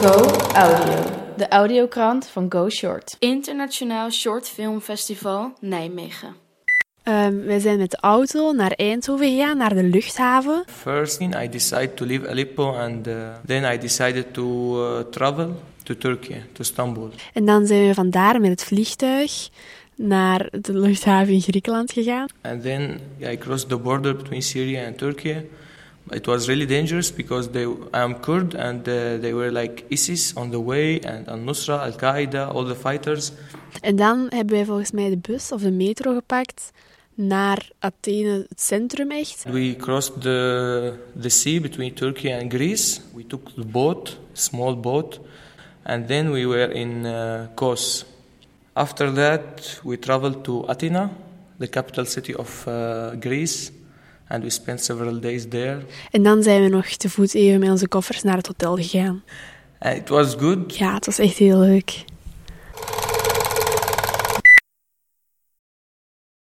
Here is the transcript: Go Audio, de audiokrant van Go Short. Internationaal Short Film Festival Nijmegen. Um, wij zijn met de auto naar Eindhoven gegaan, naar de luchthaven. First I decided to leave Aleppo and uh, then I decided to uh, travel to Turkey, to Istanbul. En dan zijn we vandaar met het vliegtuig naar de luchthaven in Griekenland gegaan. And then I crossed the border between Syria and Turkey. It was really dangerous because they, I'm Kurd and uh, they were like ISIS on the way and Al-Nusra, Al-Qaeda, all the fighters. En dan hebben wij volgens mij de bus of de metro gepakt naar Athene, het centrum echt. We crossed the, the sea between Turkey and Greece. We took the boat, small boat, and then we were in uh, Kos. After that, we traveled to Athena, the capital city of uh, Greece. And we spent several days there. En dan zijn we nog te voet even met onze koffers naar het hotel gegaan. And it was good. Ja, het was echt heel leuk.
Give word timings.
Go 0.00 0.24
Audio, 0.54 1.02
de 1.36 1.48
audiokrant 1.48 2.26
van 2.26 2.46
Go 2.48 2.68
Short. 2.68 3.16
Internationaal 3.18 4.10
Short 4.10 4.48
Film 4.48 4.80
Festival 4.80 5.52
Nijmegen. 5.60 6.34
Um, 7.04 7.44
wij 7.44 7.58
zijn 7.58 7.78
met 7.78 7.90
de 7.90 7.96
auto 8.00 8.52
naar 8.52 8.70
Eindhoven 8.70 9.30
gegaan, 9.30 9.56
naar 9.56 9.74
de 9.74 9.82
luchthaven. 9.82 10.64
First 10.66 11.20
I 11.20 11.48
decided 11.50 11.96
to 11.96 12.04
leave 12.04 12.28
Aleppo 12.28 12.76
and 12.76 13.06
uh, 13.06 13.14
then 13.46 13.72
I 13.72 13.78
decided 13.78 14.34
to 14.34 14.76
uh, 14.76 15.00
travel 15.10 15.62
to 15.82 15.96
Turkey, 15.96 16.42
to 16.52 16.60
Istanbul. 16.60 17.10
En 17.32 17.44
dan 17.44 17.66
zijn 17.66 17.86
we 17.86 17.94
vandaar 17.94 18.40
met 18.40 18.50
het 18.50 18.64
vliegtuig 18.64 19.48
naar 19.94 20.48
de 20.60 20.72
luchthaven 20.72 21.32
in 21.32 21.40
Griekenland 21.40 21.92
gegaan. 21.92 22.26
And 22.40 22.62
then 22.62 23.00
I 23.20 23.36
crossed 23.36 23.68
the 23.68 23.78
border 23.78 24.16
between 24.16 24.42
Syria 24.42 24.86
and 24.86 24.98
Turkey. 24.98 25.48
It 26.10 26.26
was 26.26 26.46
really 26.46 26.66
dangerous 26.66 27.10
because 27.12 27.50
they, 27.50 27.66
I'm 27.92 28.14
Kurd 28.20 28.54
and 28.54 28.88
uh, 28.88 29.18
they 29.20 29.32
were 29.32 29.50
like 29.50 29.84
ISIS 29.90 30.34
on 30.36 30.50
the 30.50 30.60
way 30.60 31.00
and 31.00 31.28
Al-Nusra, 31.28 31.78
Al-Qaeda, 31.80 32.54
all 32.54 32.64
the 32.64 32.74
fighters. 32.74 33.32
En 33.80 33.96
dan 33.96 34.26
hebben 34.28 34.56
wij 34.56 34.64
volgens 34.64 34.90
mij 34.90 35.10
de 35.10 35.16
bus 35.16 35.52
of 35.52 35.60
de 35.60 35.70
metro 35.70 36.14
gepakt 36.14 36.70
naar 37.14 37.68
Athene, 37.78 38.46
het 38.48 38.60
centrum 38.60 39.10
echt. 39.10 39.44
We 39.50 39.76
crossed 39.76 40.20
the, 40.20 40.92
the 41.20 41.28
sea 41.28 41.60
between 41.60 41.94
Turkey 41.94 42.40
and 42.40 42.52
Greece. 42.52 43.00
We 43.14 43.26
took 43.26 43.50
the 43.54 43.64
boat, 43.64 44.18
small 44.32 44.80
boat, 44.80 45.20
and 45.82 46.06
then 46.06 46.30
we 46.30 46.46
were 46.46 46.72
in 46.72 47.04
uh, 47.04 47.40
Kos. 47.54 48.04
After 48.72 49.12
that, 49.14 49.80
we 49.84 49.98
traveled 49.98 50.44
to 50.44 50.64
Athena, 50.68 51.10
the 51.58 51.68
capital 51.68 52.04
city 52.04 52.34
of 52.34 52.66
uh, 52.66 53.10
Greece. 53.20 53.72
And 54.28 54.42
we 54.42 54.50
spent 54.50 54.84
several 54.84 55.20
days 55.20 55.46
there. 55.48 55.80
En 56.10 56.22
dan 56.22 56.42
zijn 56.42 56.62
we 56.62 56.68
nog 56.68 56.86
te 56.86 57.10
voet 57.10 57.34
even 57.34 57.60
met 57.60 57.70
onze 57.70 57.88
koffers 57.88 58.22
naar 58.22 58.36
het 58.36 58.46
hotel 58.46 58.76
gegaan. 58.76 59.22
And 59.78 59.96
it 59.96 60.08
was 60.08 60.34
good. 60.34 60.76
Ja, 60.76 60.94
het 60.94 61.06
was 61.06 61.18
echt 61.18 61.36
heel 61.36 61.58
leuk. 61.58 62.04